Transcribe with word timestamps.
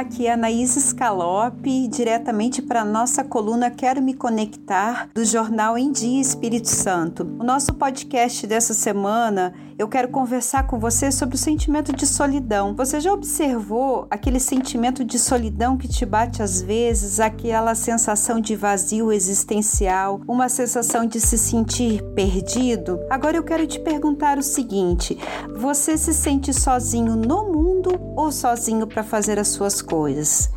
aqui 0.00 0.26
é 0.26 0.30
a 0.30 0.34
Anaís 0.34 0.70
Scalope, 0.70 1.88
diretamente 1.88 2.60
para 2.60 2.82
a 2.82 2.84
nossa 2.84 3.22
coluna 3.22 3.70
Quero 3.70 4.02
Me 4.02 4.14
Conectar, 4.14 5.08
do 5.14 5.24
jornal 5.24 5.78
Em 5.78 5.92
Dia 5.92 6.20
Espírito 6.20 6.68
Santo. 6.68 7.22
O 7.38 7.44
nosso 7.44 7.74
podcast 7.74 8.46
dessa 8.46 8.74
semana 8.74 9.54
eu 9.76 9.88
quero 9.88 10.08
conversar 10.08 10.68
com 10.68 10.78
você 10.78 11.10
sobre 11.10 11.34
o 11.34 11.38
sentimento 11.38 11.92
de 11.92 12.06
solidão. 12.06 12.76
Você 12.76 13.00
já 13.00 13.12
observou 13.12 14.06
aquele 14.08 14.38
sentimento 14.38 15.04
de 15.04 15.18
solidão 15.18 15.76
que 15.76 15.88
te 15.88 16.06
bate 16.06 16.42
às 16.42 16.62
vezes, 16.62 17.18
aquela 17.18 17.74
sensação 17.74 18.40
de 18.40 18.54
vazio 18.54 19.10
existencial, 19.10 20.20
uma 20.28 20.48
sensação 20.48 21.04
de 21.04 21.20
se 21.20 21.36
sentir 21.36 22.02
perdido? 22.14 23.00
Agora 23.10 23.36
eu 23.36 23.42
quero 23.42 23.66
te 23.66 23.80
perguntar 23.80 24.38
o 24.38 24.42
seguinte: 24.42 25.18
você 25.56 25.98
se 25.98 26.14
sente 26.14 26.52
sozinho 26.52 27.16
no 27.16 27.52
mundo 27.52 27.90
ou 28.16 28.30
sozinho 28.30 28.86
para 28.86 29.02
fazer 29.02 29.40
as 29.40 29.48
suas 29.48 29.82
coisas? 29.84 30.50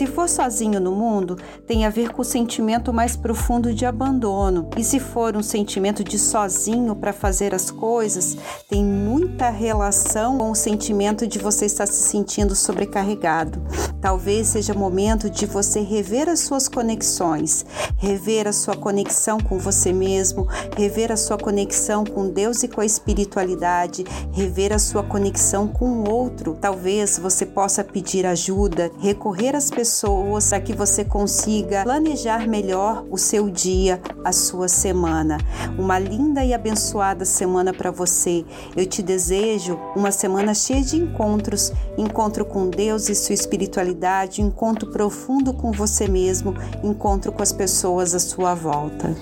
Se 0.00 0.06
for 0.06 0.30
sozinho 0.30 0.80
no 0.80 0.92
mundo, 0.92 1.36
tem 1.66 1.84
a 1.84 1.90
ver 1.90 2.10
com 2.10 2.22
o 2.22 2.24
sentimento 2.24 2.90
mais 2.90 3.16
profundo 3.16 3.74
de 3.74 3.84
abandono. 3.84 4.70
E 4.74 4.82
se 4.82 4.98
for 4.98 5.36
um 5.36 5.42
sentimento 5.42 6.02
de 6.02 6.18
sozinho 6.18 6.96
para 6.96 7.12
fazer 7.12 7.54
as 7.54 7.70
coisas, 7.70 8.34
tem 8.66 8.82
muita 8.82 9.50
relação 9.50 10.38
com 10.38 10.50
o 10.50 10.54
sentimento 10.54 11.26
de 11.26 11.38
você 11.38 11.66
estar 11.66 11.84
se 11.84 12.02
sentindo 12.02 12.56
sobrecarregado. 12.56 13.62
Talvez 14.00 14.46
seja 14.46 14.72
momento 14.72 15.28
de 15.28 15.44
você 15.44 15.80
rever 15.80 16.30
as 16.30 16.40
suas 16.40 16.66
conexões, 16.66 17.66
rever 17.98 18.48
a 18.48 18.52
sua 18.54 18.74
conexão 18.74 19.38
com 19.38 19.58
você 19.58 19.92
mesmo, 19.92 20.48
rever 20.74 21.12
a 21.12 21.16
sua 21.18 21.36
conexão 21.36 22.04
com 22.04 22.30
Deus 22.30 22.62
e 22.62 22.68
com 22.68 22.80
a 22.80 22.86
espiritualidade, 22.86 24.06
rever 24.32 24.72
a 24.72 24.78
sua 24.78 25.02
conexão 25.02 25.68
com 25.68 25.84
o 25.84 26.10
outro. 26.10 26.56
Talvez 26.58 27.18
você 27.18 27.44
possa 27.44 27.84
pedir 27.84 28.24
ajuda, 28.24 28.90
recorrer 28.98 29.54
às 29.54 29.68
pessoas 29.90 30.52
para 30.52 30.60
que 30.60 30.72
você 30.72 31.04
consiga 31.04 31.82
planejar 31.82 32.48
melhor 32.48 33.04
o 33.10 33.18
seu 33.18 33.50
dia, 33.50 34.00
a 34.24 34.30
sua 34.30 34.68
semana. 34.68 35.36
Uma 35.76 35.98
linda 35.98 36.44
e 36.44 36.54
abençoada 36.54 37.24
semana 37.24 37.74
para 37.74 37.90
você. 37.90 38.44
Eu 38.76 38.86
te 38.86 39.02
desejo 39.02 39.76
uma 39.96 40.12
semana 40.12 40.54
cheia 40.54 40.80
de 40.80 40.96
encontros, 40.96 41.72
encontro 41.98 42.44
com 42.44 42.70
Deus 42.70 43.08
e 43.08 43.16
sua 43.16 43.34
espiritualidade, 43.34 44.40
encontro 44.40 44.92
profundo 44.92 45.52
com 45.52 45.72
você 45.72 46.06
mesmo, 46.06 46.54
encontro 46.84 47.32
com 47.32 47.42
as 47.42 47.52
pessoas 47.52 48.14
à 48.14 48.20
sua 48.20 48.54
volta. 48.54 49.12